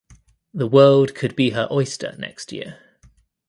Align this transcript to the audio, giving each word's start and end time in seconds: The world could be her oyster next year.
The 0.51 0.65
world 0.65 1.13
could 1.13 1.35
be 1.35 1.51
her 1.51 1.67
oyster 1.69 2.15
next 2.17 2.51
year. 2.51 2.79